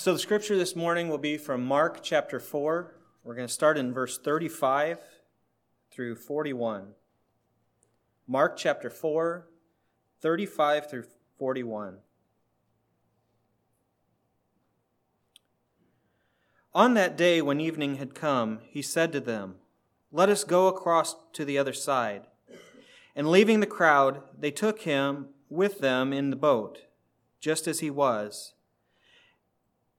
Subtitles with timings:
[0.00, 2.94] So the scripture this morning will be from Mark chapter 4.
[3.24, 5.00] We're going to start in verse 35
[5.90, 6.90] through 41.
[8.28, 9.48] Mark chapter 4,
[10.20, 11.04] 35 through
[11.36, 11.96] 41.
[16.72, 19.56] On that day, when evening had come, he said to them,
[20.12, 22.28] Let us go across to the other side.
[23.16, 26.82] And leaving the crowd, they took him with them in the boat,
[27.40, 28.54] just as he was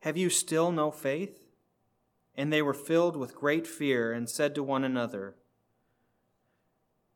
[0.00, 1.46] Have you still no faith?
[2.34, 5.36] And they were filled with great fear and said to one another,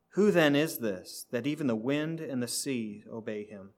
[0.09, 3.71] Who then is this that even the wind and the sea obey him?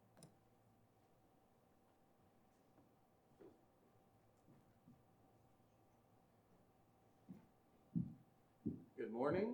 [8.97, 9.53] Good morning.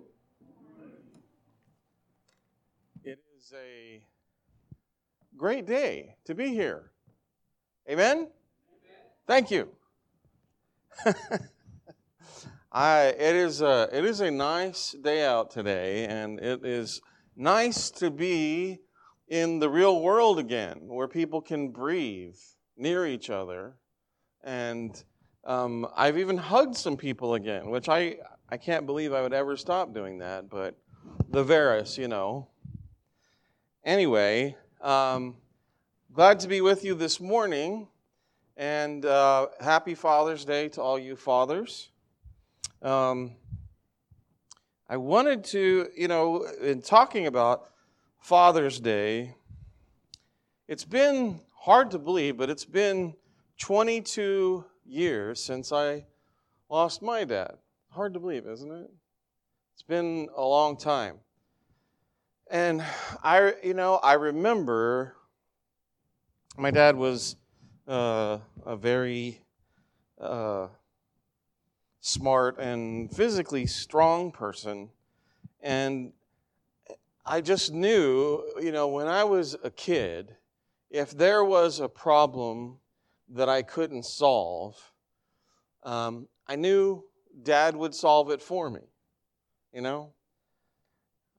[3.04, 4.02] It is a
[5.36, 6.90] great day to be here.
[7.88, 8.28] Amen?
[9.26, 9.68] Thank you.
[12.72, 17.00] I, it, is a, it is a nice day out today, and it is
[17.34, 18.80] nice to be
[19.28, 22.36] in the real world again, where people can breathe
[22.76, 23.76] near each other.
[24.42, 25.02] And
[25.44, 28.16] um, I've even hugged some people again, which I,
[28.50, 30.76] I can't believe I would ever stop doing that, but
[31.30, 32.48] the Varus, you know.
[33.84, 35.36] Anyway, um,
[36.12, 37.88] glad to be with you this morning.
[38.56, 41.88] And uh, happy Father's Day to all you fathers.
[42.82, 43.32] Um,
[44.88, 47.70] I wanted to, you know, in talking about
[48.20, 49.34] Father's Day,
[50.68, 53.14] it's been hard to believe, but it's been
[53.58, 56.04] 22 years since I
[56.68, 57.56] lost my dad.
[57.90, 58.90] Hard to believe, isn't it?
[59.72, 61.18] It's been a long time.
[62.50, 62.84] And
[63.22, 65.16] I, you know, I remember
[66.56, 67.36] my dad was
[67.86, 69.40] uh, a very
[70.20, 70.68] uh,
[72.00, 74.90] smart and physically strong person.
[75.62, 76.12] And
[77.26, 80.36] I just knew, you know, when I was a kid,
[80.90, 82.78] if there was a problem
[83.30, 84.92] that I couldn't solve,
[85.82, 87.04] um, I knew
[87.42, 88.80] dad would solve it for me,
[89.72, 90.12] you know?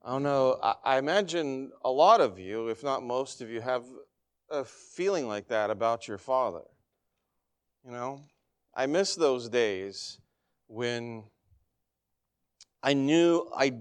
[0.04, 0.58] I don't know.
[0.62, 3.84] I, I imagine a lot of you, if not most of you, have
[4.50, 6.62] a feeling like that about your father.
[7.84, 8.22] You know,
[8.74, 10.18] I miss those days
[10.66, 11.24] when
[12.82, 13.74] I knew I,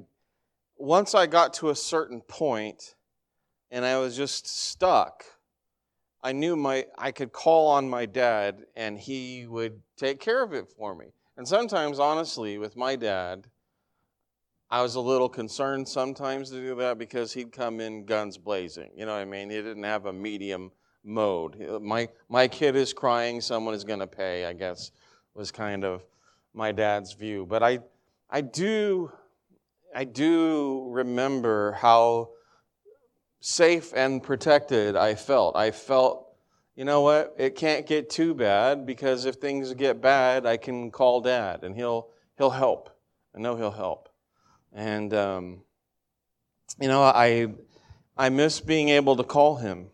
[0.77, 2.95] once I got to a certain point
[3.71, 5.25] and I was just stuck,
[6.23, 10.53] I knew my, I could call on my dad and he would take care of
[10.53, 11.07] it for me.
[11.37, 13.47] And sometimes, honestly, with my dad,
[14.69, 18.89] I was a little concerned sometimes to do that because he'd come in guns blazing.
[18.95, 19.49] You know what I mean?
[19.49, 20.71] He didn't have a medium
[21.03, 21.81] mode.
[21.81, 24.91] My, my kid is crying, someone is going to pay, I guess,
[25.35, 26.03] was kind of
[26.53, 27.45] my dad's view.
[27.45, 27.79] But I,
[28.29, 29.11] I, do,
[29.93, 32.29] I do remember how
[33.39, 35.55] safe and protected I felt.
[35.55, 36.33] I felt,
[36.75, 40.89] you know what, it can't get too bad because if things get bad, I can
[40.89, 42.07] call dad and he'll,
[42.39, 42.89] he'll help.
[43.35, 44.09] I know he'll help.
[44.75, 45.61] And, um,
[46.81, 47.47] you know, I,
[48.17, 49.87] I miss being able to call him.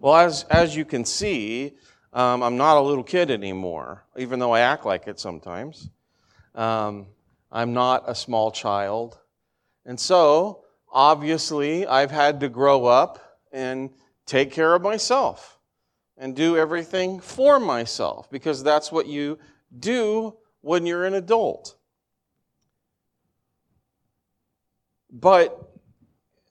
[0.00, 1.74] Well, as, as you can see,
[2.14, 5.90] um, I'm not a little kid anymore, even though I act like it sometimes.
[6.54, 7.06] Um,
[7.52, 9.18] I'm not a small child.
[9.84, 13.90] And so, obviously, I've had to grow up and
[14.24, 15.58] take care of myself
[16.16, 19.38] and do everything for myself because that's what you
[19.80, 21.76] do when you're an adult.
[25.16, 25.70] But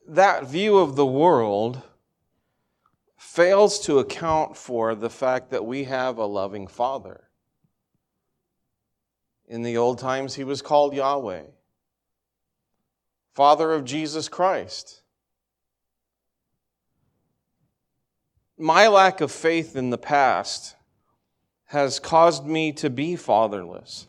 [0.07, 1.81] that view of the world
[3.17, 7.25] fails to account for the fact that we have a loving Father.
[9.49, 11.43] In the old times, he was called Yahweh,
[13.33, 15.01] Father of Jesus Christ.
[18.57, 20.77] My lack of faith in the past
[21.65, 24.07] has caused me to be fatherless.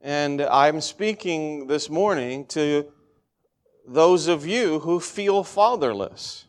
[0.00, 2.90] And I'm speaking this morning to
[3.90, 6.46] those of you who feel fatherless.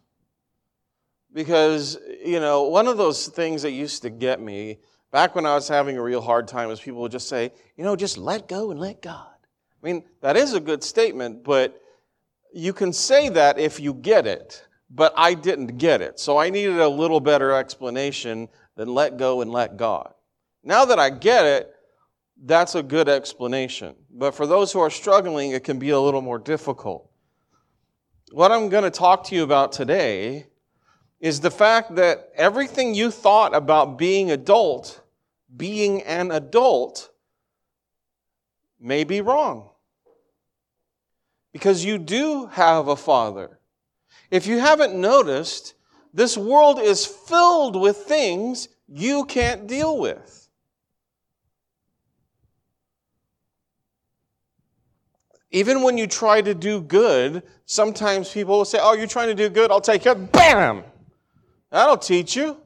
[1.33, 4.77] Because you know, one of those things that used to get me
[5.11, 7.83] back when I was having a real hard time is people would just say, you
[7.83, 9.27] know, just let go and let God.
[9.81, 11.81] I mean, that is a good statement, but
[12.53, 16.19] you can say that if you get it, but I didn't get it.
[16.19, 20.13] So I needed a little better explanation than let go and let God.
[20.63, 21.73] Now that I get it,
[22.43, 23.95] that's a good explanation.
[24.11, 27.10] But for those who are struggling, it can be a little more difficult.
[28.31, 30.47] What I'm going to talk to you about today
[31.19, 35.01] is the fact that everything you thought about being adult,
[35.55, 37.09] being an adult,
[38.79, 39.69] may be wrong.
[41.51, 43.59] Because you do have a father.
[44.29, 45.73] If you haven't noticed,
[46.13, 50.40] this world is filled with things you can't deal with.
[55.51, 59.35] Even when you try to do good, sometimes people will say, Oh, you're trying to
[59.35, 60.31] do good, I'll take it.
[60.31, 60.83] Bam!
[61.69, 62.57] That'll teach you.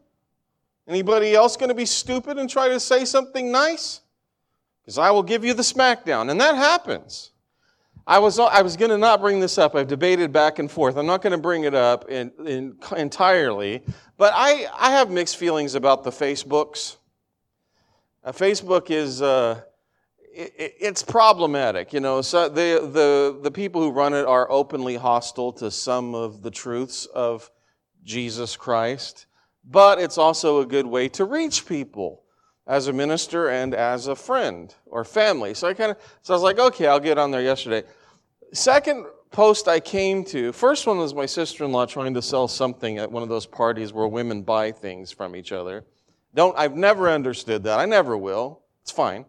[0.87, 4.01] Anybody else going to be stupid and try to say something nice?
[4.81, 6.29] Because I will give you the smackdown.
[6.29, 7.31] And that happens.
[8.05, 9.73] I was, I was going to not bring this up.
[9.73, 10.95] I've debated back and forth.
[10.95, 13.83] I'm not going to bring it up in, in, entirely.
[14.17, 16.97] But I, I have mixed feelings about the Facebooks.
[18.23, 19.23] Uh, Facebook is.
[19.23, 19.61] Uh,
[20.37, 22.21] it's problematic, you know.
[22.21, 26.51] So the, the, the people who run it are openly hostile to some of the
[26.51, 27.49] truths of
[28.03, 29.27] Jesus Christ,
[29.63, 32.23] but it's also a good way to reach people
[32.67, 35.53] as a minister and as a friend or family.
[35.53, 37.87] So I kind of, so I was like, okay, I'll get on there yesterday.
[38.51, 43.11] Second post I came to, first one was my sister-in-law trying to sell something at
[43.11, 45.85] one of those parties where women buy things from each other.
[46.33, 47.79] Don't, I've never understood that.
[47.79, 48.61] I never will.
[48.81, 49.25] It's fine.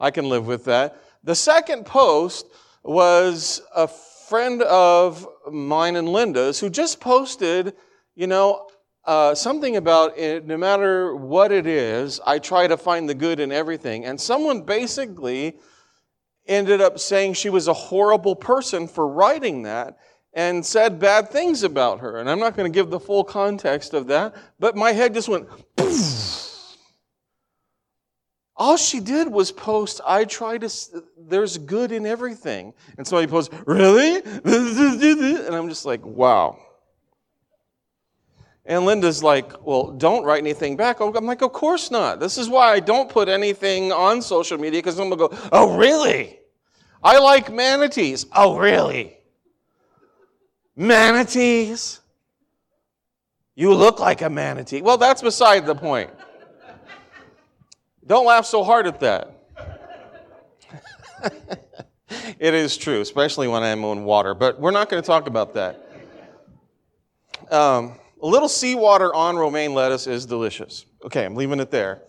[0.00, 1.00] I can live with that.
[1.24, 2.46] The second post
[2.82, 7.74] was a friend of mine and Linda's who just posted,
[8.14, 8.68] you know,
[9.04, 13.38] uh, something about it, no matter what it is, I try to find the good
[13.38, 14.04] in everything.
[14.04, 15.58] And someone basically
[16.46, 19.98] ended up saying she was a horrible person for writing that
[20.32, 22.18] and said bad things about her.
[22.18, 25.28] And I'm not going to give the full context of that, but my head just
[25.28, 26.35] went, poof
[28.56, 30.70] all she did was post, I try to,
[31.18, 32.72] there's good in everything.
[32.96, 34.22] And somebody posts, really?
[34.44, 36.58] And I'm just like, wow.
[38.64, 41.00] And Linda's like, well, don't write anything back.
[41.00, 42.18] Oh, I'm like, of course not.
[42.18, 45.76] This is why I don't put anything on social media because someone will go, oh,
[45.76, 46.40] really?
[47.02, 48.26] I like manatees.
[48.34, 49.16] Oh, really?
[50.74, 52.00] Manatees?
[53.54, 54.82] You look like a manatee.
[54.82, 56.10] Well, that's beside the point.
[58.06, 59.32] Don't laugh so hard at that.
[62.38, 65.54] it is true, especially when I'm on water, but we're not going to talk about
[65.54, 65.82] that.
[67.50, 70.86] Um, a little seawater on romaine lettuce is delicious.
[71.04, 72.02] Okay, I'm leaving it there.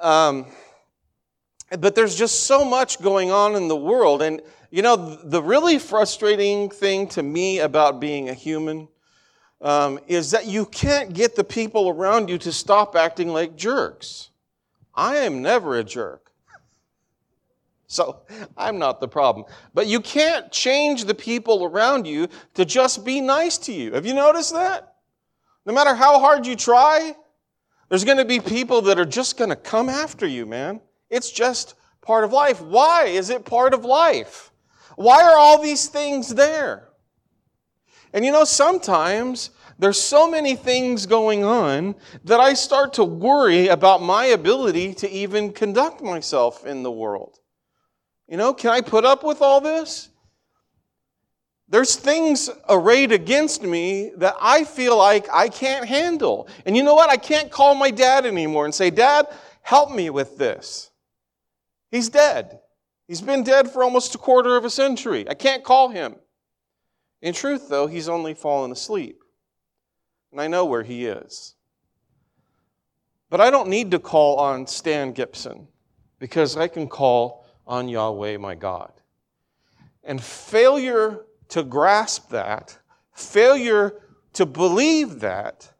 [0.00, 0.46] Um,
[1.78, 4.22] but there's just so much going on in the world.
[4.22, 8.88] And, you know, the really frustrating thing to me about being a human
[9.60, 14.29] um, is that you can't get the people around you to stop acting like jerks.
[15.00, 16.30] I am never a jerk.
[17.86, 18.20] So
[18.54, 19.46] I'm not the problem.
[19.72, 23.94] But you can't change the people around you to just be nice to you.
[23.94, 24.96] Have you noticed that?
[25.64, 27.16] No matter how hard you try,
[27.88, 30.82] there's going to be people that are just going to come after you, man.
[31.08, 32.60] It's just part of life.
[32.60, 34.52] Why is it part of life?
[34.96, 36.90] Why are all these things there?
[38.12, 39.48] And you know, sometimes
[39.80, 41.94] there's so many things going on
[42.24, 47.38] that I start to worry about my ability to even conduct myself in the world.
[48.28, 50.10] You know, can I put up with all this?
[51.68, 56.48] There's things arrayed against me that I feel like I can't handle.
[56.66, 57.08] And you know what?
[57.08, 59.28] I can't call my dad anymore and say, Dad,
[59.62, 60.90] help me with this.
[61.90, 62.60] He's dead.
[63.08, 65.26] He's been dead for almost a quarter of a century.
[65.28, 66.16] I can't call him.
[67.22, 69.20] In truth, though, he's only fallen asleep
[70.32, 71.54] and I know where he is.
[73.28, 75.68] But I don't need to call on Stan Gibson
[76.18, 78.92] because I can call on Yahweh my God.
[80.02, 82.78] And failure to grasp that,
[83.12, 83.94] failure
[84.32, 85.70] to believe that,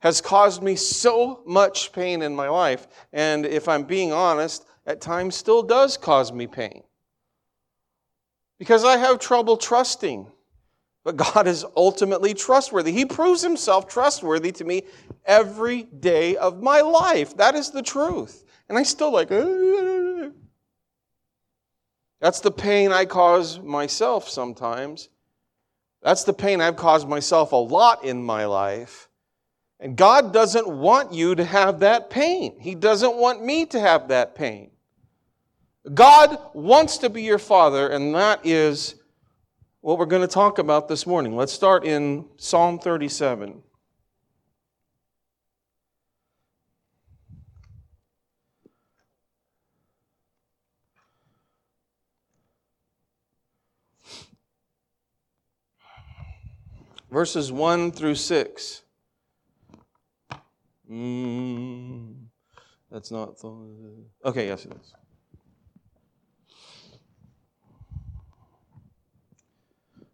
[0.00, 2.88] has caused me so much pain in my life.
[3.12, 6.82] And if I'm being honest, at times still does cause me pain.
[8.58, 10.26] Because I have trouble trusting
[11.04, 12.92] but God is ultimately trustworthy.
[12.92, 14.82] He proves himself trustworthy to me
[15.24, 17.36] every day of my life.
[17.36, 18.44] That is the truth.
[18.68, 19.28] And I still like,
[22.20, 25.08] that's the pain I cause myself sometimes.
[26.02, 29.08] That's the pain I've caused myself a lot in my life.
[29.80, 32.60] And God doesn't want you to have that pain.
[32.60, 34.70] He doesn't want me to have that pain.
[35.92, 38.94] God wants to be your father, and that is
[39.82, 41.36] what we're going to talk about this morning.
[41.36, 43.62] Let's start in Psalm 37.
[57.10, 58.82] Verses 1 through 6.
[60.90, 62.14] Mm,
[62.90, 63.34] that's not.
[64.24, 64.94] Okay, yes, it is.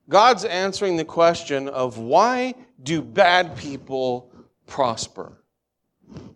[0.09, 4.33] God's answering the question of why do bad people
[4.67, 5.43] prosper?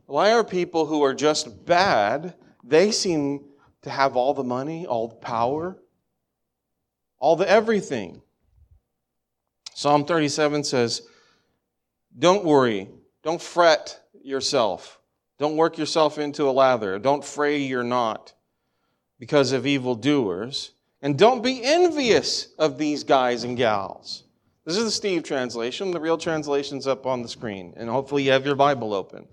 [0.06, 3.44] Why are people who are just bad, they seem
[3.82, 5.78] to have all the money, all the power,
[7.18, 8.20] all the everything?
[9.74, 11.02] Psalm 37 says,
[12.18, 12.90] Don't worry,
[13.22, 15.00] don't fret yourself,
[15.38, 18.34] don't work yourself into a lather, don't fray your knot
[19.18, 20.72] because of evildoers.
[21.02, 24.22] And don't be envious of these guys and gals.
[24.64, 25.90] This is the Steve translation.
[25.90, 27.74] The real translation's up on the screen.
[27.76, 29.26] And hopefully you have your Bible open.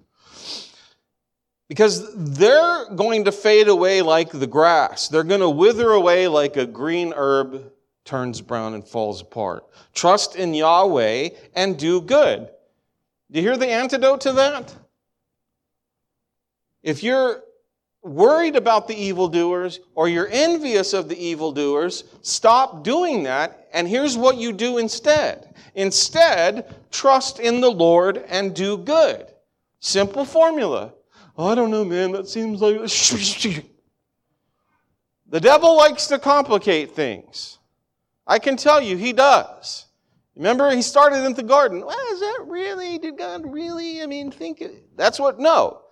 [1.67, 5.07] Because they're going to fade away like the grass.
[5.07, 7.71] They're going to wither away like a green herb
[8.03, 9.63] turns brown and falls apart.
[9.93, 12.49] Trust in Yahweh and do good.
[13.29, 14.73] Do you hear the antidote to that?
[16.81, 17.43] If you're
[18.01, 23.67] worried about the evildoers or you're envious of the evildoers, stop doing that.
[23.73, 25.53] And here's what you do instead.
[25.75, 29.27] Instead, trust in the Lord and do good.
[29.79, 30.93] Simple formula.
[31.37, 32.11] Oh, I don't know, man.
[32.11, 33.65] That seems like.
[35.31, 37.59] The devil likes to complicate things.
[38.25, 39.85] I can tell you, he does.
[40.35, 41.85] Remember, he started in the garden.
[41.85, 42.97] Well, is that really?
[42.97, 44.01] Did God really?
[44.01, 44.63] I mean, think.
[44.95, 45.83] That's what, no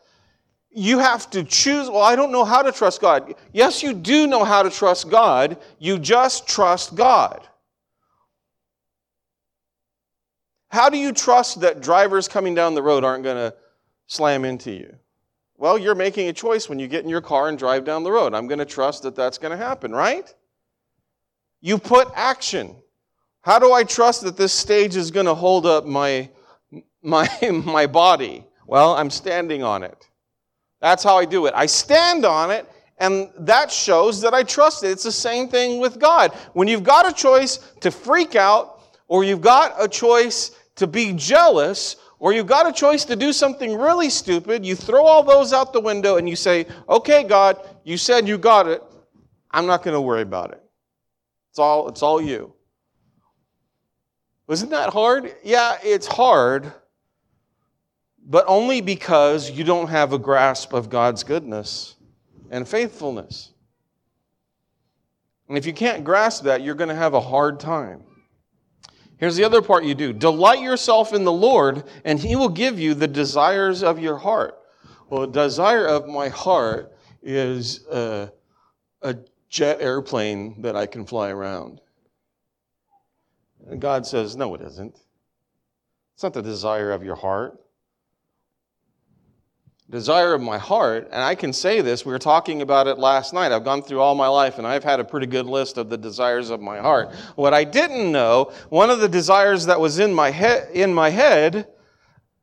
[0.77, 3.34] you have to choose, well, I don't know how to trust God.
[3.51, 5.57] Yes, you do know how to trust God.
[5.79, 7.48] You just trust God.
[10.69, 13.55] How do you trust that drivers coming down the road aren't going to
[14.05, 14.96] slam into you?
[15.57, 18.12] Well, you're making a choice when you get in your car and drive down the
[18.12, 18.36] road.
[18.36, 20.31] I'm going to trust that that's going to happen, right?
[21.60, 22.75] You put action.
[23.41, 26.29] How do I trust that this stage is going to hold up my,
[27.01, 27.27] my,
[27.65, 28.46] my body?
[28.67, 30.07] Well, I'm standing on it.
[30.81, 31.53] That's how I do it.
[31.55, 32.69] I stand on it,
[33.00, 34.91] and that shows that I trust it.
[34.91, 36.31] It's the same thing with God.
[36.53, 41.13] When you've got a choice to freak out, or you've got a choice to be
[41.13, 45.53] jealous, or you've got a choice to do something really stupid, you throw all those
[45.53, 48.84] out the window and you say, Okay, God, you said you got it.
[49.51, 50.62] I'm not going to worry about it.
[51.51, 52.53] It's all, it's all you.
[54.48, 55.36] Wasn't that hard?
[55.43, 56.72] Yeah, it's hard
[58.29, 61.96] but only because you don't have a grasp of God's goodness
[62.51, 63.53] and faithfulness.
[65.48, 68.03] And if you can't grasp that, you're going to have a hard time.
[69.15, 72.77] Here's the other part you do delight yourself in the Lord, and He will give
[72.77, 74.55] you the desires of your heart.
[75.10, 76.93] Well, the desire of my heart
[77.24, 78.29] is a,
[79.01, 79.15] a
[79.50, 81.79] jet airplane that I can fly around.
[83.69, 85.00] And God says, No, it isn't.
[86.13, 87.57] It's not the desire of your heart
[89.89, 93.34] desire of my heart, and I can say this, we were talking about it last
[93.34, 93.51] night.
[93.51, 95.98] I've gone through all my life and I've had a pretty good list of the
[95.98, 97.13] desires of my heart.
[97.36, 101.10] What I didn't know, one of the desires that was in my head, in my
[101.10, 101.67] head,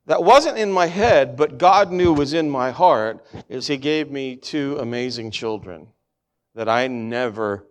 [0.06, 4.10] that wasn't in my head, but God knew was in my heart, is He gave
[4.10, 5.88] me two amazing children
[6.54, 7.66] that I never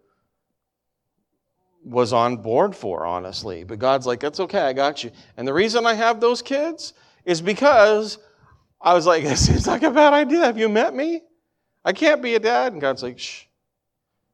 [1.83, 3.63] was on board for, honestly.
[3.63, 5.11] But God's like, that's okay, I got you.
[5.37, 6.93] And the reason I have those kids
[7.25, 8.17] is because
[8.83, 10.45] I was like, it seems like a bad idea.
[10.45, 11.21] Have you met me?
[11.85, 12.73] I can't be a dad.
[12.73, 13.45] And God's like, shh.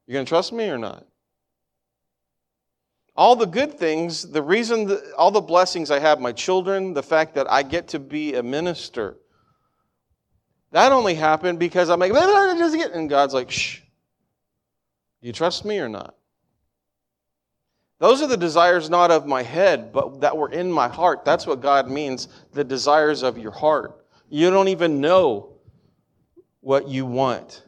[0.08, 1.06] You going to trust me or not?
[3.16, 7.04] All the good things, the reason, that, all the blessings I have, my children, the
[7.04, 9.18] fact that I get to be a minister,
[10.72, 13.82] that only happened because I'm like, and God's like, shh.
[15.22, 16.16] You trust me or not?
[18.00, 21.26] Those are the desires not of my head, but that were in my heart.
[21.26, 23.99] That's what God means, the desires of your heart.
[24.30, 25.54] You don't even know
[26.62, 27.64] what you want.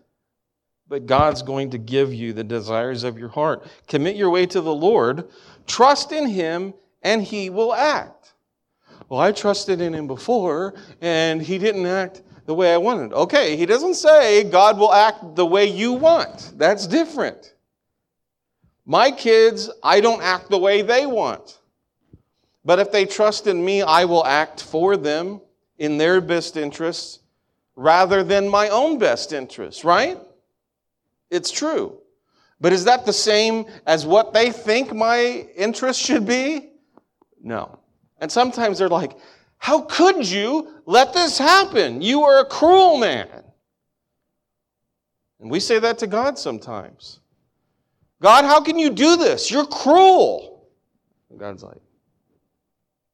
[0.88, 3.66] But God's going to give you the desires of your heart.
[3.88, 5.30] Commit your way to the Lord,
[5.66, 8.34] trust in Him, and He will act.
[9.08, 13.14] Well, I trusted in Him before, and He didn't act the way I wanted.
[13.14, 16.54] Okay, He doesn't say God will act the way you want.
[16.58, 17.56] That's different.
[18.86, 21.60] My kids, I don't act the way they want.
[22.66, 25.40] But if they trust in me, I will act for them
[25.82, 27.22] in their best interests
[27.76, 30.20] rather than my own best interests, right?
[31.32, 31.98] It's true.
[32.60, 36.70] But is that the same as what they think my interests should be?
[37.42, 37.80] No.
[38.20, 39.18] And sometimes they're like,
[39.58, 42.04] How could you let this happen?
[42.04, 43.44] You are a cruel man.
[45.40, 47.22] And we say that to God sometimes.
[48.22, 49.50] God, how can you do this?
[49.50, 50.68] You're cruel.
[51.32, 51.82] And God's like,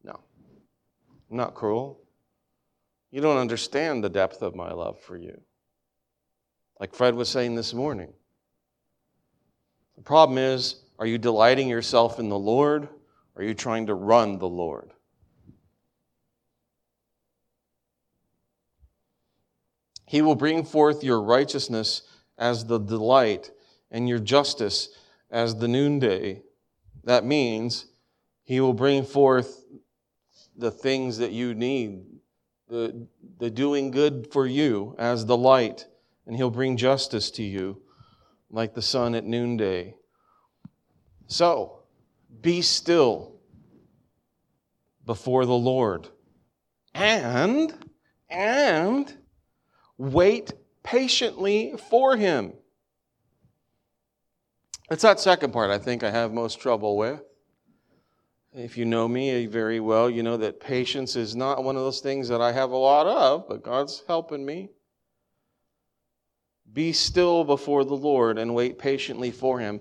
[0.04, 0.20] No,
[1.32, 2.02] I'm not cruel.
[3.12, 5.40] You don't understand the depth of my love for you.
[6.80, 8.14] Like Fred was saying this morning.
[9.96, 12.90] The problem is, are you delighting yourself in the Lord?
[13.36, 14.92] Or are you trying to run the Lord?
[20.06, 22.04] He will bring forth your righteousness
[22.38, 23.52] as the delight
[23.92, 24.90] and your justice
[25.30, 26.42] as the noonday.
[27.04, 27.88] That means
[28.44, 29.66] he will bring forth
[30.56, 32.06] the things that you need,
[32.70, 33.08] the,
[33.40, 35.88] the doing good for you as the light,
[36.26, 37.82] and he'll bring justice to you
[38.50, 39.96] like the sun at noonday.
[41.28, 41.84] So,
[42.42, 43.36] be still
[45.06, 46.10] before the Lord
[46.94, 47.74] and
[48.30, 49.18] and
[49.98, 52.54] wait patiently for him.
[54.90, 57.22] It's that second part I think I have most trouble with.
[58.58, 61.84] If you know me eh, very well, you know that patience is not one of
[61.84, 64.70] those things that I have a lot of, but God's helping me.
[66.74, 69.80] Be still before the Lord and wait patiently for him.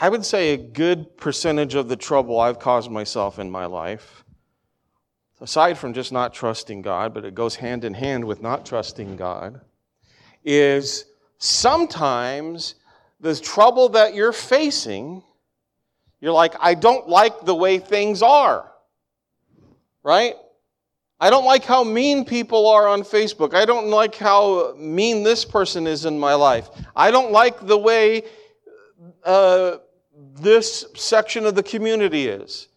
[0.00, 4.24] I would say a good percentage of the trouble I've caused myself in my life
[5.40, 9.16] aside from just not trusting God, but it goes hand in hand with not trusting
[9.16, 9.60] God,
[10.44, 11.06] is
[11.38, 12.76] sometimes
[13.20, 15.22] the trouble that you're facing,
[16.20, 18.70] you're like, I don't like the way things are.
[20.02, 20.34] Right?
[21.18, 23.54] I don't like how mean people are on Facebook.
[23.54, 26.70] I don't like how mean this person is in my life.
[26.96, 28.22] I don't like the way
[29.24, 29.76] uh,
[30.34, 32.68] this section of the community is.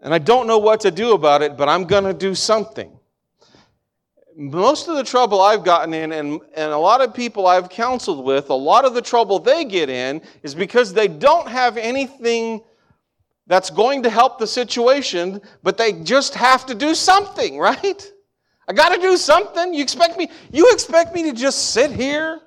[0.00, 2.90] And I don't know what to do about it, but I'm going to do something
[4.36, 8.24] most of the trouble I've gotten in, and, and a lot of people I've counseled
[8.24, 12.62] with, a lot of the trouble they get in is because they don't have anything
[13.46, 18.12] that's going to help the situation, but they just have to do something, right?
[18.66, 19.74] I got to do something.
[19.74, 20.30] You expect me?
[20.50, 22.40] You expect me to just sit here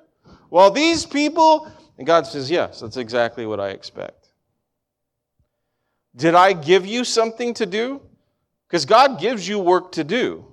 [0.48, 1.70] while these people?
[1.96, 4.30] And God says, Yes, that's exactly what I expect.
[6.16, 8.00] Did I give you something to do?
[8.66, 10.47] Because God gives you work to do.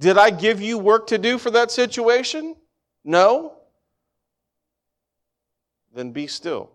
[0.00, 2.56] Did I give you work to do for that situation?
[3.04, 3.58] No?
[5.94, 6.70] Then be still.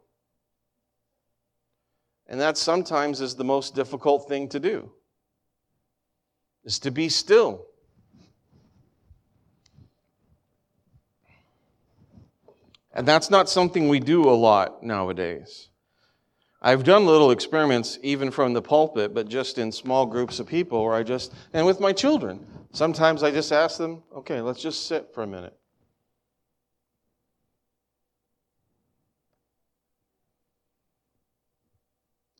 [2.27, 4.91] And that sometimes is the most difficult thing to do.
[6.63, 7.65] Is to be still.
[12.93, 15.69] And that's not something we do a lot nowadays.
[16.61, 20.83] I've done little experiments, even from the pulpit, but just in small groups of people
[20.83, 24.85] where I just, and with my children, Sometimes I just ask them, okay, let's just
[24.85, 25.57] sit for a minute.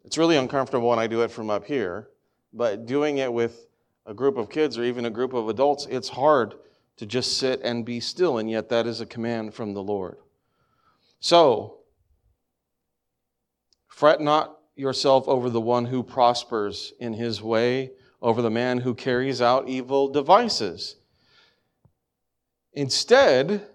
[0.03, 2.09] It's really uncomfortable when I do it from up here,
[2.51, 3.67] but doing it with
[4.05, 6.55] a group of kids or even a group of adults, it's hard
[6.97, 10.17] to just sit and be still, and yet that is a command from the Lord.
[11.21, 11.77] So,
[13.87, 17.91] fret not yourself over the one who prospers in his way
[18.25, 20.95] over the man who carries out evil devices.
[22.73, 23.67] Instead,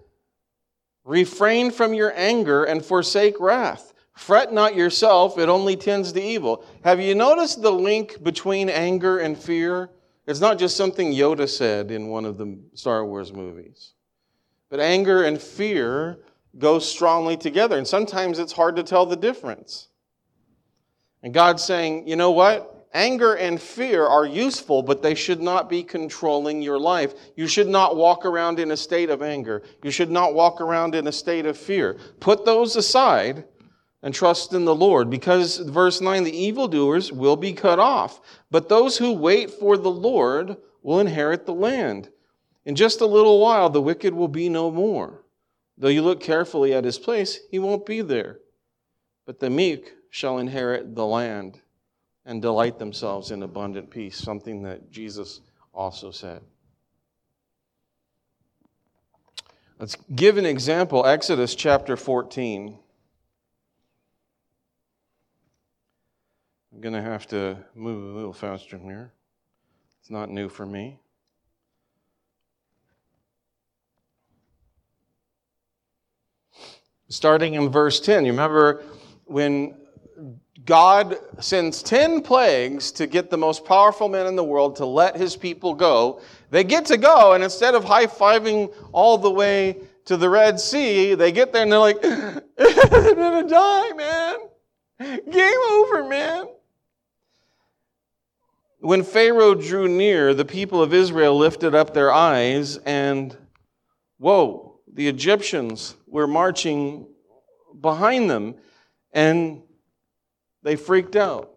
[1.05, 3.93] refrain from your anger and forsake wrath.
[4.13, 6.65] Fret not yourself, it only tends to evil.
[6.83, 9.89] Have you noticed the link between anger and fear?
[10.27, 13.93] It's not just something Yoda said in one of the Star Wars movies.
[14.67, 16.19] But anger and fear
[16.57, 19.87] go strongly together, and sometimes it's hard to tell the difference.
[21.23, 22.80] And God's saying, you know what?
[22.93, 27.13] Anger and fear are useful, but they should not be controlling your life.
[27.37, 29.63] You should not walk around in a state of anger.
[29.81, 31.97] You should not walk around in a state of fear.
[32.19, 33.45] Put those aside
[34.03, 38.67] and trust in the Lord, because verse 9 the evildoers will be cut off, but
[38.67, 42.09] those who wait for the Lord will inherit the land.
[42.65, 45.23] In just a little while, the wicked will be no more.
[45.77, 48.39] Though you look carefully at his place, he won't be there.
[49.25, 51.61] But the meek shall inherit the land
[52.25, 55.41] and delight themselves in abundant peace, something that Jesus
[55.73, 56.41] also said.
[59.79, 62.77] Let's give an example Exodus chapter 14.
[66.71, 69.11] I'm going to have to move a little faster here.
[69.99, 70.99] It's not new for me.
[77.09, 78.83] Starting in verse 10, you remember
[79.25, 79.75] when
[80.65, 85.15] God sends 10 plagues to get the most powerful men in the world to let
[85.15, 86.21] his people go.
[86.49, 90.59] They get to go, and instead of high fiving all the way to the Red
[90.59, 94.37] Sea, they get there and they're like, they're gonna die, man.
[95.31, 96.47] Game over, man.
[98.79, 103.35] When Pharaoh drew near, the people of Israel lifted up their eyes, and
[104.17, 107.07] whoa, the Egyptians were marching
[107.79, 108.55] behind them,
[109.13, 109.61] and
[110.63, 111.51] they freaked out.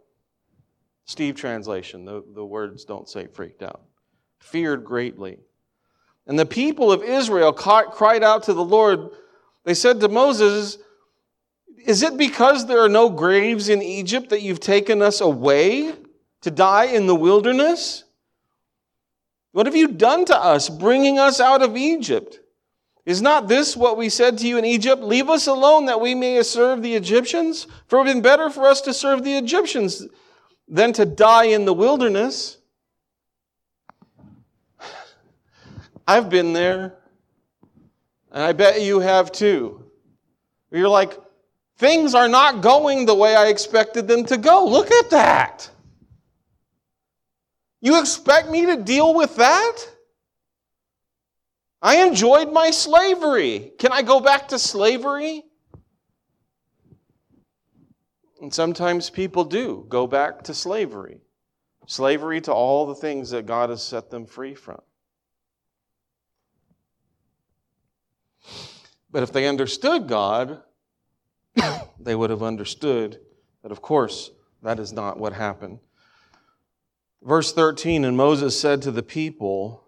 [1.06, 3.82] Steve translation, the, the words don't say freaked out.
[4.40, 5.38] Feared greatly.
[6.26, 9.10] And the people of Israel cried out to the Lord.
[9.64, 10.78] They said to Moses,
[11.84, 15.92] Is it because there are no graves in Egypt that you've taken us away
[16.40, 18.04] to die in the wilderness?
[19.52, 22.40] What have you done to us, bringing us out of Egypt?
[23.06, 25.02] Is not this what we said to you in Egypt?
[25.02, 27.66] Leave us alone that we may serve the Egyptians?
[27.86, 30.06] For it would have been better for us to serve the Egyptians
[30.66, 32.58] than to die in the wilderness.
[36.06, 36.96] I've been there,
[38.30, 39.84] and I bet you have too.
[40.70, 41.18] You're like,
[41.76, 44.66] things are not going the way I expected them to go.
[44.66, 45.70] Look at that.
[47.80, 49.76] You expect me to deal with that?
[51.84, 53.72] I enjoyed my slavery.
[53.78, 55.44] Can I go back to slavery?
[58.40, 61.20] And sometimes people do go back to slavery.
[61.86, 64.80] Slavery to all the things that God has set them free from.
[69.10, 70.62] But if they understood God,
[72.00, 73.20] they would have understood
[73.62, 74.30] that, of course,
[74.62, 75.80] that is not what happened.
[77.22, 79.83] Verse 13 And Moses said to the people,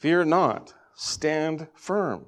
[0.00, 2.24] Fear not, stand firm,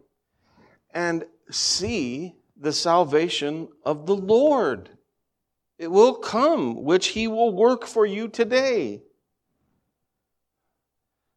[0.92, 4.90] and see the salvation of the Lord.
[5.78, 9.02] It will come, which he will work for you today.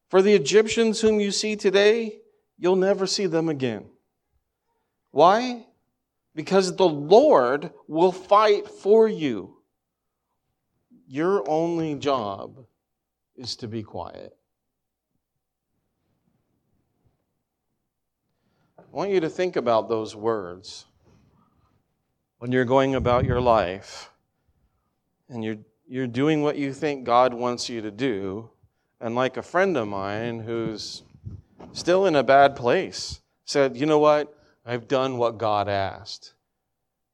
[0.10, 2.20] For the Egyptians whom you see today,
[2.58, 3.86] you'll never see them again.
[5.12, 5.66] Why?
[6.36, 9.56] Because the Lord will fight for you.
[11.08, 12.66] Your only job
[13.38, 14.36] is to be quiet.
[18.96, 20.86] I want you to think about those words
[22.38, 24.10] when you're going about your life
[25.28, 28.50] and you're, you're doing what you think God wants you to do.
[29.02, 31.04] And like a friend of mine who's
[31.74, 34.34] still in a bad place said, You know what?
[34.66, 36.34] I've done what God asked,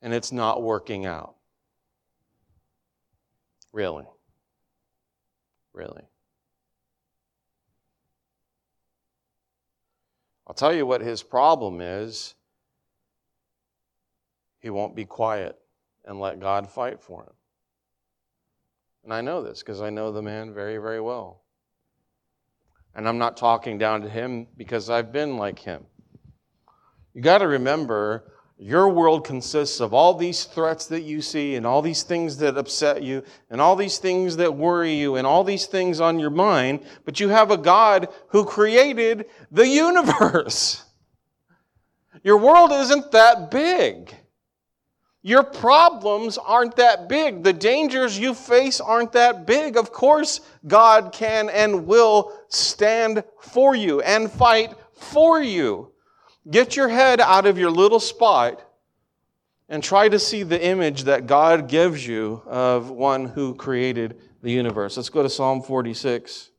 [0.04, 1.34] and it's not working out.
[3.74, 4.06] Really?
[5.74, 6.04] Really?
[10.52, 12.36] I'll tell you what his problem is.
[14.60, 15.58] He won't be quiet
[16.04, 17.34] and let God fight for him.
[19.06, 21.44] And I know this because I know the man very, very well.
[22.94, 25.86] And I'm not talking down to him because I've been like him.
[27.14, 31.66] You got to remember, your world consists of all these threats that you see, and
[31.66, 35.44] all these things that upset you, and all these things that worry you, and all
[35.44, 40.86] these things on your mind, but you have a God who created the universe.
[42.24, 44.14] Your world isn't that big.
[45.24, 47.44] Your problems aren't that big.
[47.44, 49.76] The dangers you face aren't that big.
[49.76, 55.92] Of course, God can and will stand for you and fight for you.
[56.50, 58.68] Get your head out of your little spot
[59.70, 64.52] and try to see the image that God gives you of one who created the
[64.52, 64.98] universe.
[64.98, 66.50] Let's go to Psalm 46.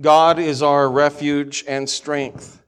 [0.00, 2.61] God is our refuge and strength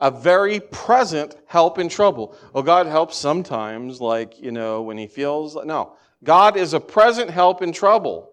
[0.00, 2.36] a very present help in trouble.
[2.54, 5.56] Oh, God helps sometimes, like, you know, when he feels.
[5.64, 5.96] No.
[6.22, 8.30] God is a present help in trouble.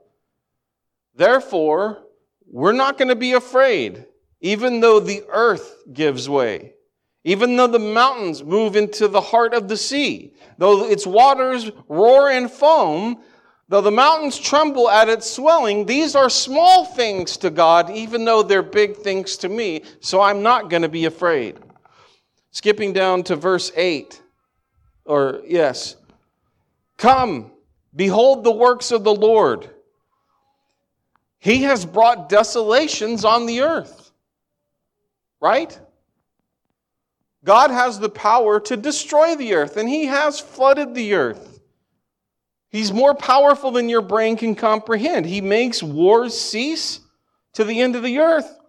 [1.15, 2.03] Therefore,
[2.47, 4.05] we're not going to be afraid,
[4.41, 6.73] even though the earth gives way,
[7.23, 12.29] even though the mountains move into the heart of the sea, though its waters roar
[12.29, 13.21] and foam,
[13.73, 15.87] though the mountains tremble at its swelling.
[15.87, 20.43] These are small things to God, even though they're big things to me, so I'm
[20.43, 21.57] not going to be afraid.
[22.51, 24.21] Skipping down to verse 8,
[25.05, 25.95] or yes,
[26.97, 27.51] come,
[27.95, 29.67] behold the works of the Lord.
[31.39, 34.11] He has brought desolations on the earth.
[35.41, 35.79] Right?
[37.43, 41.52] God has the power to destroy the earth, and He has flooded the earth.
[42.73, 45.27] He's more powerful than your brain can comprehend.
[45.27, 47.01] He makes wars cease
[47.53, 48.59] to the end of the earth.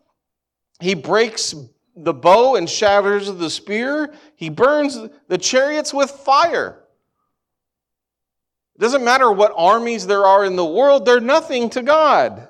[0.78, 1.54] He breaks
[1.96, 4.12] the bow and shatters the spear.
[4.36, 6.84] He burns the chariots with fire.
[8.76, 12.48] It doesn't matter what armies there are in the world, they're nothing to God.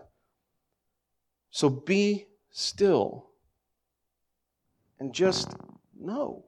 [1.53, 3.31] So be still
[4.99, 5.55] and just
[5.97, 6.47] know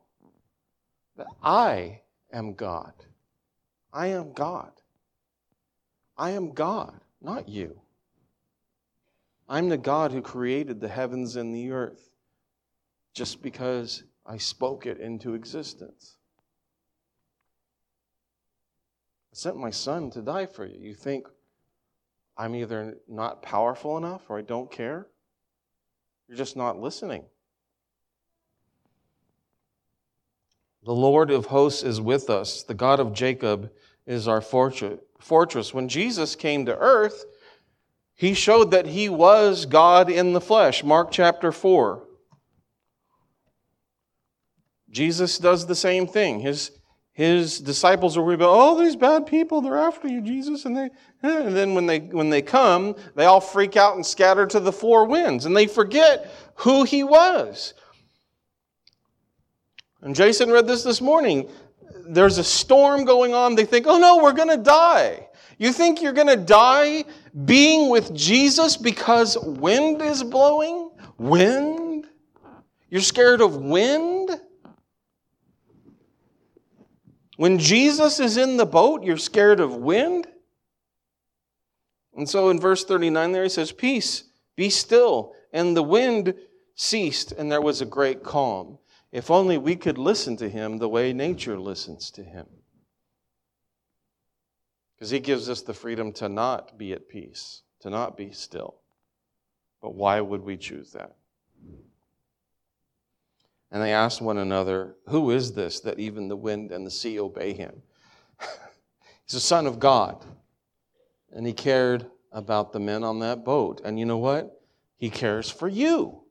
[1.16, 2.00] that I
[2.32, 2.92] am God.
[3.92, 4.72] I am God.
[6.18, 7.78] I am God, not you.
[9.48, 12.10] I'm the God who created the heavens and the earth
[13.14, 16.16] just because I spoke it into existence.
[19.32, 20.78] I sent my son to die for you.
[20.78, 21.28] You think
[22.36, 25.06] I'm either not powerful enough or I don't care?
[26.28, 27.24] You're just not listening.
[30.84, 32.62] The Lord of hosts is with us.
[32.62, 33.70] The God of Jacob
[34.06, 35.00] is our fortress.
[35.72, 37.24] When Jesus came to earth,
[38.14, 40.82] he showed that he was God in the flesh.
[40.82, 42.02] Mark chapter 4.
[44.90, 46.40] Jesus does the same thing.
[46.40, 46.70] His,
[47.12, 50.64] his disciples worried about, oh, these bad people, they're after you, Jesus.
[50.64, 50.88] And, they,
[51.22, 54.72] and then when they, when they come, they all freak out and scatter to the
[54.72, 57.74] four winds, and they forget who he was.
[60.00, 61.50] And Jason read this this morning.
[62.08, 63.54] There's a storm going on.
[63.54, 65.28] They think, oh no, we're going to die.
[65.58, 67.04] You think you're going to die
[67.44, 70.90] being with Jesus because wind is blowing?
[71.18, 72.06] Wind?
[72.90, 74.30] You're scared of wind?
[77.36, 80.26] When Jesus is in the boat, you're scared of wind?
[82.16, 84.24] And so in verse 39 there he says, Peace,
[84.56, 85.34] be still.
[85.52, 86.34] And the wind
[86.74, 88.78] ceased, and there was a great calm.
[89.16, 92.44] If only we could listen to him the way nature listens to him.
[94.94, 98.74] Because he gives us the freedom to not be at peace, to not be still.
[99.80, 101.16] But why would we choose that?
[103.70, 107.18] And they asked one another, Who is this that even the wind and the sea
[107.18, 107.80] obey him?
[109.24, 110.26] He's the Son of God.
[111.32, 113.80] And he cared about the men on that boat.
[113.82, 114.60] And you know what?
[114.98, 116.25] He cares for you.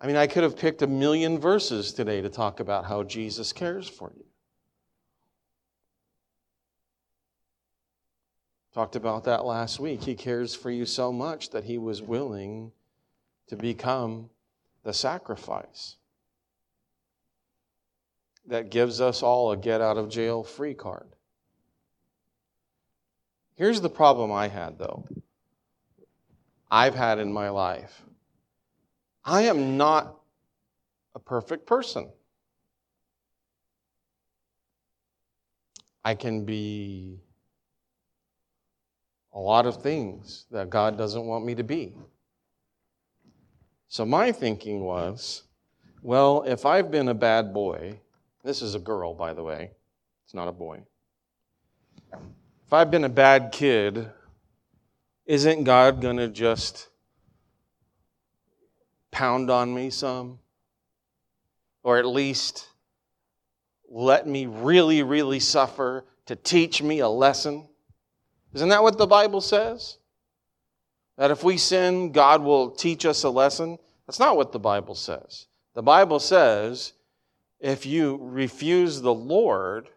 [0.00, 3.52] I mean, I could have picked a million verses today to talk about how Jesus
[3.52, 4.24] cares for you.
[8.72, 10.04] Talked about that last week.
[10.04, 12.70] He cares for you so much that he was willing
[13.48, 14.30] to become
[14.84, 15.96] the sacrifice
[18.46, 21.08] that gives us all a get out of jail free card.
[23.56, 25.04] Here's the problem I had, though,
[26.70, 28.02] I've had in my life.
[29.28, 30.16] I am not
[31.14, 32.08] a perfect person.
[36.02, 37.20] I can be
[39.34, 41.94] a lot of things that God doesn't want me to be.
[43.88, 45.42] So my thinking was
[46.02, 48.00] well, if I've been a bad boy,
[48.44, 49.72] this is a girl, by the way,
[50.24, 50.80] it's not a boy.
[52.12, 54.08] If I've been a bad kid,
[55.26, 56.87] isn't God going to just
[59.10, 60.38] pound on me some?
[61.82, 62.68] Or at least
[63.88, 67.68] let me really, really suffer to teach me a lesson?
[68.54, 69.98] Isn't that what the Bible says?
[71.16, 73.78] That if we sin, God will teach us a lesson?
[74.06, 75.46] That's not what the Bible says.
[75.74, 76.92] The Bible says
[77.60, 79.88] if you refuse the Lord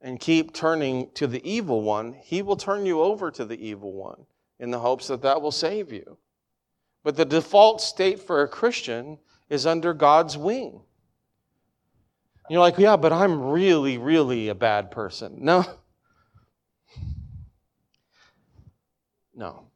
[0.00, 3.92] and keep turning to the evil one, he will turn you over to the evil
[3.92, 4.26] one
[4.58, 6.18] in the hopes that that will save you.
[7.06, 10.80] But the default state for a Christian is under God's wing.
[12.50, 15.36] You're like, yeah, but I'm really, really a bad person.
[15.38, 15.64] No.
[19.38, 19.66] No.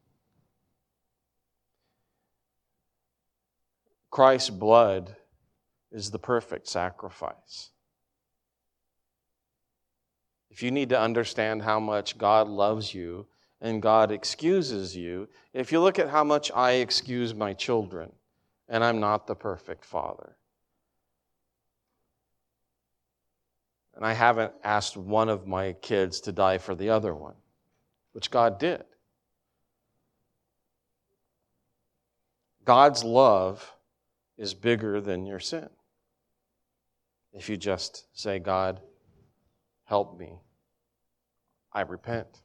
[4.09, 5.15] Christ's blood
[5.91, 7.69] is the perfect sacrifice.
[10.49, 13.27] If you need to understand how much God loves you
[13.61, 18.11] and God excuses you, if you look at how much I excuse my children,
[18.67, 20.35] and I'm not the perfect father.
[23.95, 27.35] And I haven't asked one of my kids to die for the other one,
[28.13, 28.83] which God did.
[32.65, 33.75] God's love
[34.37, 35.69] is bigger than your sin.
[37.33, 38.81] If you just say, God,
[39.85, 40.39] help me,
[41.73, 42.41] I repent.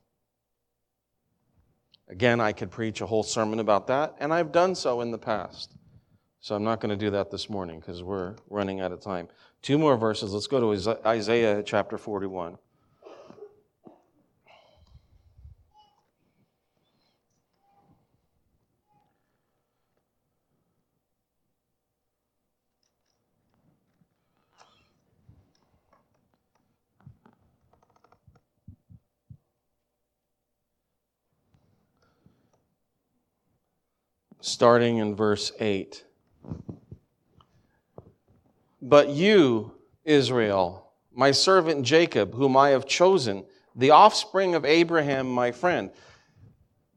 [2.08, 5.18] Again, I could preach a whole sermon about that, and I've done so in the
[5.18, 5.76] past.
[6.40, 9.28] So I'm not going to do that this morning because we're running out of time.
[9.62, 10.32] Two more verses.
[10.32, 12.56] Let's go to Isaiah chapter 41.
[34.56, 36.02] Starting in verse 8.
[38.80, 45.52] But you, Israel, my servant Jacob, whom I have chosen, the offspring of Abraham, my
[45.52, 45.90] friend.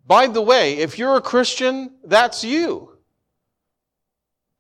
[0.08, 2.98] By the way, if you're a Christian, that's you.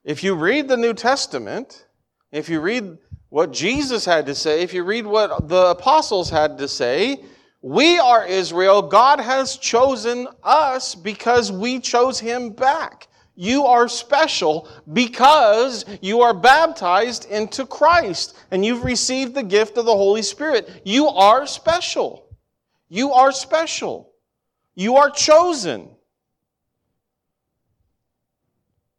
[0.03, 1.85] If you read the New Testament,
[2.33, 2.97] if you read
[3.29, 7.23] what Jesus had to say, if you read what the apostles had to say,
[7.61, 8.81] we are Israel.
[8.81, 13.07] God has chosen us because we chose him back.
[13.35, 19.85] You are special because you are baptized into Christ and you've received the gift of
[19.85, 20.81] the Holy Spirit.
[20.83, 22.29] You are special.
[22.89, 24.11] You are special.
[24.75, 25.89] You are chosen.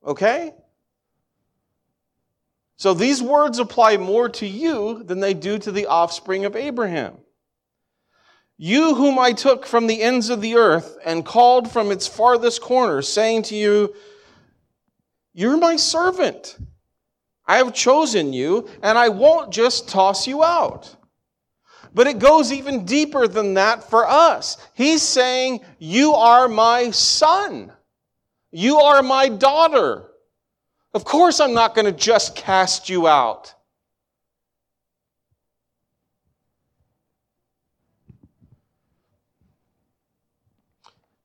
[0.07, 0.55] Okay?
[2.77, 7.19] So these words apply more to you than they do to the offspring of Abraham.
[8.63, 12.61] You whom I took from the ends of the earth and called from its farthest
[12.61, 13.95] corners, saying to you,
[15.33, 16.59] You're my servant.
[17.47, 20.95] I have chosen you, and I won't just toss you out.
[21.95, 24.59] But it goes even deeper than that for us.
[24.75, 27.73] He's saying, You are my son.
[28.53, 30.05] You are my daughter.
[30.93, 33.55] Of course, I'm not going to just cast you out.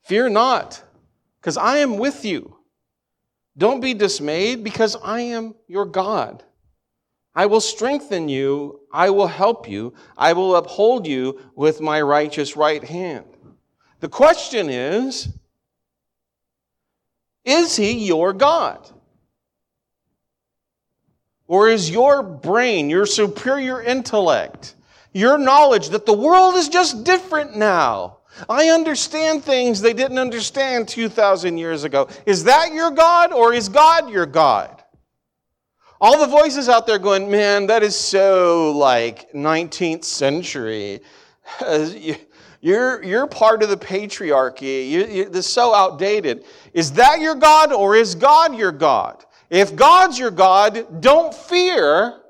[0.05, 0.83] Fear not,
[1.41, 2.57] because I am with you.
[3.57, 6.43] Don't be dismayed, because I am your God.
[7.33, 8.81] I will strengthen you.
[8.93, 9.93] I will help you.
[10.15, 13.25] I will uphold you with my righteous right hand.
[13.99, 15.27] The question is
[17.43, 18.87] Is he your God?
[21.47, 24.75] Or is your brain, your superior intellect,
[25.13, 28.19] your knowledge that the world is just different now?
[28.49, 32.07] I understand things they didn't understand 2,000 years ago.
[32.25, 34.83] Is that your God or is God your God?
[36.01, 40.99] All the voices out there going, man, that is so like 19th century.
[42.61, 44.89] You're, you're part of the patriarchy.
[44.89, 46.45] You, you, this is so outdated.
[46.73, 49.23] Is that your God or is God your God?
[49.51, 52.21] If God's your God, don't fear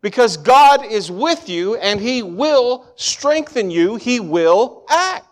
[0.00, 3.96] because God is with you and He will strengthen you.
[3.96, 5.26] He will act.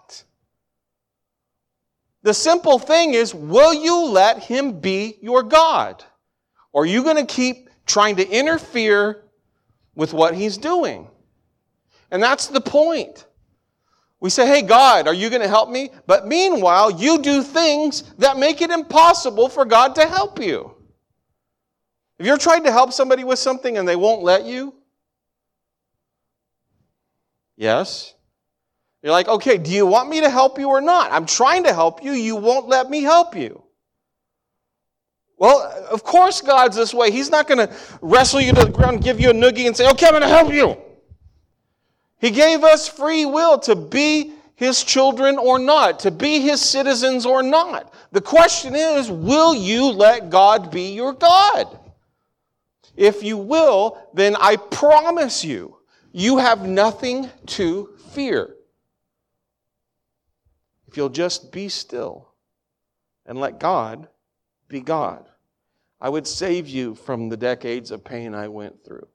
[2.28, 6.04] The simple thing is, will you let him be your God?
[6.74, 9.24] Or are you going to keep trying to interfere
[9.94, 11.08] with what he's doing?
[12.10, 13.24] And that's the point.
[14.20, 15.88] We say, hey, God, are you going to help me?
[16.06, 20.74] But meanwhile, you do things that make it impossible for God to help you.
[22.18, 24.74] If you're trying to help somebody with something and they won't let you,
[27.56, 28.12] yes,
[29.02, 31.12] you're like, okay, do you want me to help you or not?
[31.12, 32.12] I'm trying to help you.
[32.12, 33.62] You won't let me help you.
[35.36, 37.12] Well, of course God's this way.
[37.12, 39.88] He's not going to wrestle you to the ground, give you a noogie, and say,
[39.90, 40.76] okay, I'm going to help you.
[42.20, 47.24] He gave us free will to be his children or not, to be his citizens
[47.24, 47.94] or not.
[48.10, 51.78] The question is, will you let God be your God?
[52.96, 55.76] If you will, then I promise you,
[56.10, 58.56] you have nothing to fear
[60.88, 62.28] if you'll just be still
[63.26, 64.08] and let God
[64.68, 65.26] be God.
[66.00, 69.06] I would save you from the decades of pain I went through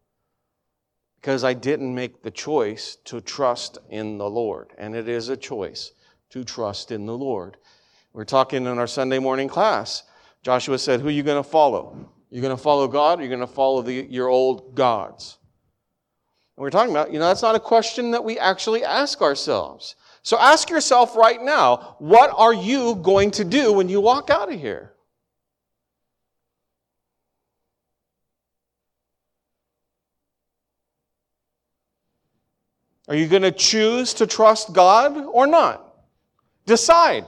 [1.19, 4.71] because I didn't make the choice to trust in the Lord.
[4.77, 5.93] And it is a choice
[6.29, 7.57] to trust in the Lord.
[8.11, 10.03] We're talking in our Sunday morning class.
[10.43, 12.09] Joshua said, Who are you going to follow?
[12.29, 15.37] You're going to follow God or you're going to follow the, your old gods?
[16.57, 19.95] And we're talking about, you know, that's not a question that we actually ask ourselves.
[20.23, 24.51] So ask yourself right now, what are you going to do when you walk out
[24.51, 24.93] of here?
[33.09, 35.93] Are you going to choose to trust God or not?
[36.65, 37.25] Decide.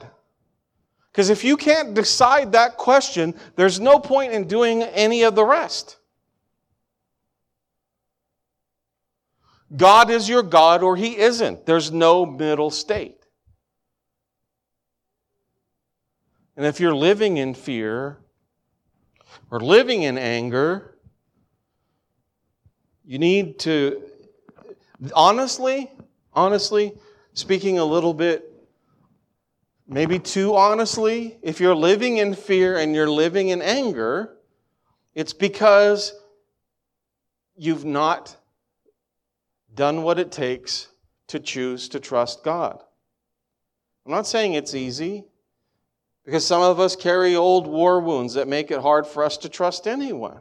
[1.12, 5.44] Because if you can't decide that question, there's no point in doing any of the
[5.44, 5.98] rest.
[9.74, 11.66] God is your God or He isn't.
[11.66, 13.16] There's no middle state.
[16.56, 18.18] And if you're living in fear
[19.50, 20.96] or living in anger,
[23.04, 24.02] you need to,
[25.14, 25.90] honestly,
[26.32, 26.92] honestly,
[27.34, 28.52] speaking a little bit,
[29.86, 34.36] maybe too honestly, if you're living in fear and you're living in anger,
[35.14, 36.12] it's because
[37.56, 38.35] you've not
[39.76, 40.88] done what it takes
[41.28, 42.82] to choose to trust God.
[44.04, 45.24] I'm not saying it's easy,
[46.24, 49.48] because some of us carry old war wounds that make it hard for us to
[49.48, 50.40] trust anyone.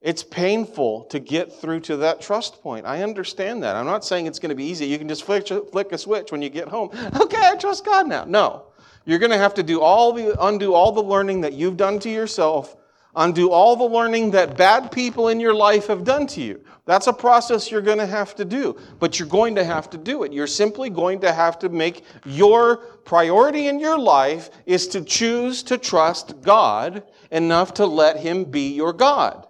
[0.00, 2.84] It's painful to get through to that trust point.
[2.84, 3.74] I understand that.
[3.74, 4.86] I'm not saying it's going to be easy.
[4.86, 6.90] You can just flick, flick a switch when you get home.
[7.20, 8.24] Okay, I trust God now.
[8.24, 8.66] No.
[9.06, 11.98] You're going to have to do all the, undo all the learning that you've done
[12.00, 12.76] to yourself,
[13.16, 16.60] undo all the learning that bad people in your life have done to you.
[16.86, 19.98] That's a process you're going to have to do, but you're going to have to
[19.98, 20.32] do it.
[20.32, 25.62] You're simply going to have to make your priority in your life is to choose
[25.64, 29.46] to trust God enough to let Him be your God.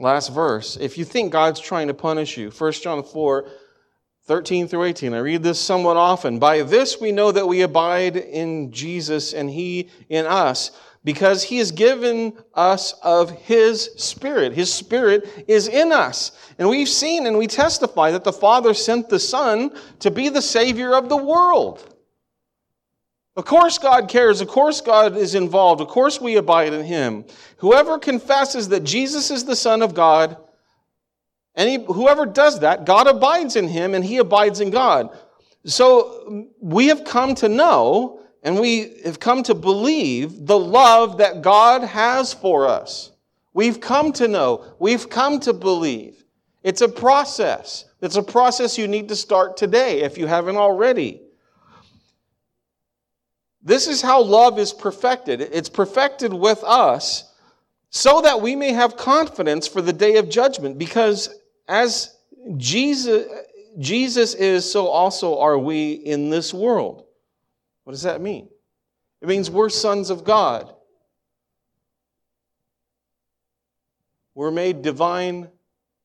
[0.00, 0.76] Last verse.
[0.80, 3.46] If you think God's trying to punish you, 1 John 4,
[4.24, 5.14] 13 through 18.
[5.14, 6.38] I read this somewhat often.
[6.38, 10.70] By this we know that we abide in Jesus and He in us
[11.04, 14.52] because he has given us of his spirit.
[14.52, 16.32] His spirit is in us.
[16.58, 20.42] And we've seen and we testify that the Father sent the Son to be the
[20.42, 21.88] Savior of the world.
[23.34, 24.40] Of course, God cares.
[24.40, 25.80] Of course, God is involved.
[25.80, 27.24] Of course, we abide in him.
[27.56, 30.36] Whoever confesses that Jesus is the Son of God,
[31.54, 35.16] and he, whoever does that, God abides in him and he abides in God.
[35.64, 41.42] So we have come to know and we have come to believe the love that
[41.42, 43.12] God has for us.
[43.54, 46.24] We've come to know, we've come to believe.
[46.62, 47.84] It's a process.
[48.00, 51.20] It's a process you need to start today if you haven't already.
[53.62, 55.40] This is how love is perfected.
[55.40, 57.32] It's perfected with us
[57.90, 61.28] so that we may have confidence for the day of judgment because
[61.68, 62.16] as
[62.56, 63.26] Jesus,
[63.78, 67.04] Jesus is, so also are we in this world.
[67.84, 68.48] What does that mean?
[69.20, 70.72] It means we're sons of God.
[74.34, 75.48] We're made divine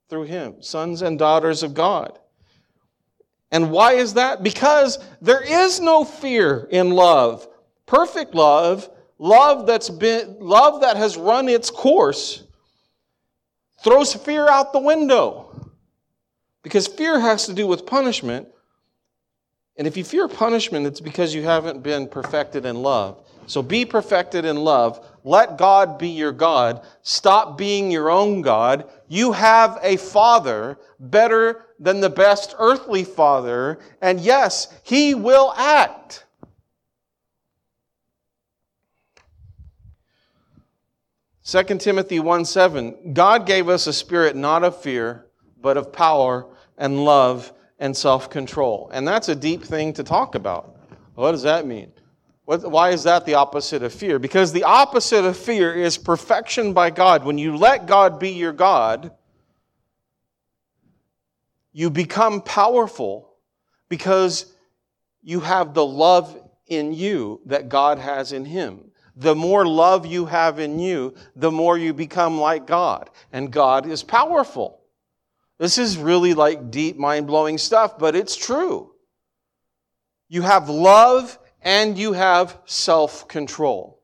[0.10, 2.20] through Him, sons and daughters of God.
[3.52, 4.44] And why is that?
[4.44, 7.48] Because there is no fear in love.
[7.86, 12.44] Perfect love, love that's been love that has run its course
[13.84, 15.47] throws fear out the window.
[16.68, 18.46] Because fear has to do with punishment,
[19.78, 23.26] and if you fear punishment, it's because you haven't been perfected in love.
[23.46, 25.00] So be perfected in love.
[25.24, 26.86] Let God be your God.
[27.04, 28.90] Stop being your own God.
[29.08, 33.80] You have a father better than the best earthly father.
[34.02, 36.26] And yes, he will act.
[41.44, 43.14] Second Timothy 1 7.
[43.14, 45.28] God gave us a spirit not of fear,
[45.62, 46.46] but of power
[46.78, 48.90] and love and self control.
[48.94, 50.76] And that's a deep thing to talk about.
[51.16, 51.92] What does that mean?
[52.46, 54.20] What, why is that the opposite of fear?
[54.20, 57.26] Because the opposite of fear is perfection by God.
[57.26, 59.12] When you let God be your God,
[61.74, 63.34] you become powerful
[63.90, 64.54] because
[65.22, 68.92] you have the love in you that God has in Him.
[69.16, 73.10] The more love you have in you, the more you become like God.
[73.34, 74.77] And God is powerful.
[75.58, 78.92] This is really like deep, mind blowing stuff, but it's true.
[80.30, 84.02] You have love and you have self control.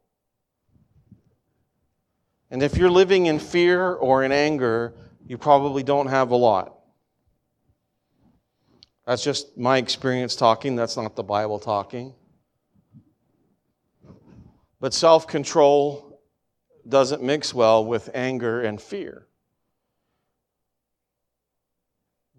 [2.49, 4.93] And if you're living in fear or in anger,
[5.25, 6.75] you probably don't have a lot.
[9.05, 12.13] That's just my experience talking, that's not the Bible talking.
[14.79, 16.21] But self control
[16.87, 19.27] doesn't mix well with anger and fear.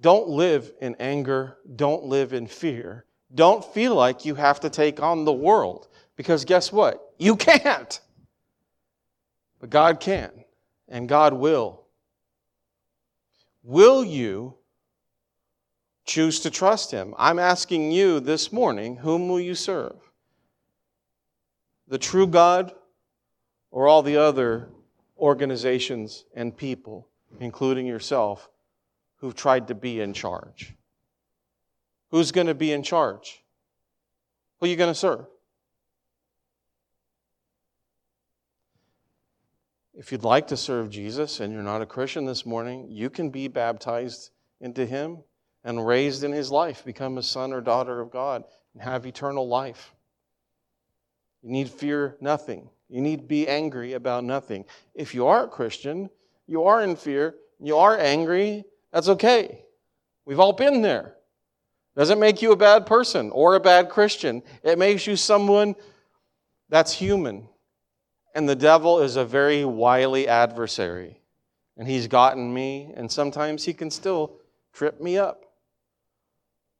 [0.04, 1.56] Don't live in anger.
[1.76, 3.06] Don't live in fear.
[3.34, 5.88] Don't feel like you have to take on the world.
[6.14, 7.14] Because guess what?
[7.18, 7.98] You can't.
[9.60, 10.30] But God can,
[10.90, 11.86] and God will.
[13.62, 14.56] Will you
[16.04, 17.14] choose to trust Him?
[17.16, 19.96] I'm asking you this morning whom will you serve?
[21.88, 22.74] The true God
[23.70, 24.68] or all the other
[25.16, 27.08] organizations and people,
[27.40, 28.50] including yourself,
[29.24, 30.74] who've tried to be in charge.
[32.10, 33.42] Who's going to be in charge?
[34.60, 35.24] Who are you going to serve?
[39.94, 43.30] If you'd like to serve Jesus and you're not a Christian this morning, you can
[43.30, 44.28] be baptized
[44.60, 45.24] into Him
[45.64, 48.44] and raised in His life, become a son or daughter of God,
[48.74, 49.94] and have eternal life.
[51.42, 52.68] You need fear nothing.
[52.90, 54.66] You need be angry about nothing.
[54.94, 56.10] If you are a Christian,
[56.46, 58.64] you are in fear, you are angry,
[58.94, 59.64] that's okay.
[60.24, 61.16] We've all been there.
[61.96, 64.40] Doesn't make you a bad person or a bad Christian.
[64.62, 65.74] It makes you someone
[66.68, 67.48] that's human.
[68.36, 71.20] And the devil is a very wily adversary.
[71.76, 74.36] And he's gotten me, and sometimes he can still
[74.72, 75.42] trip me up.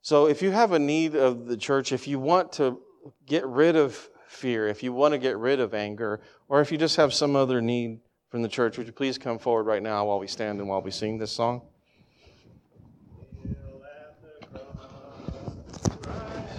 [0.01, 2.79] So if you have a need of the church, if you want to
[3.27, 6.79] get rid of fear, if you want to get rid of anger, or if you
[6.79, 7.99] just have some other need
[8.29, 10.81] from the church, would you please come forward right now while we stand and while
[10.81, 11.63] we sing this song?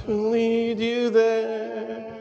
[0.08, 2.15] Lead you there.